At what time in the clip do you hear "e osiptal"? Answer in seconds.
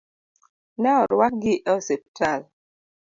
1.59-2.41